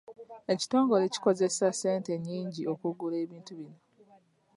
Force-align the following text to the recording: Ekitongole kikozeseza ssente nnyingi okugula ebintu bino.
Ekitongole 0.53 1.05
kikozeseza 1.13 1.69
ssente 1.73 2.11
nnyingi 2.15 2.61
okugula 2.73 3.15
ebintu 3.23 3.51
bino. 3.59 3.77